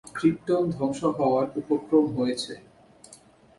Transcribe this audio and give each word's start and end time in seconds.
Krypton 0.17 0.63
ধ্বংস 0.75 1.01
হওয়ার 1.17 1.47
উপক্রম 1.61 2.05
হয়েছে। 2.17 2.53